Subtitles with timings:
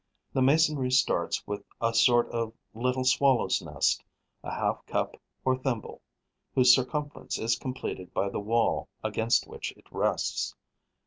[0.33, 4.03] The masonry starts with a sort of little swallow's nest,
[4.43, 6.01] a half cup or thimble,
[6.55, 10.55] whose circumference is completed by the wall against which it rests.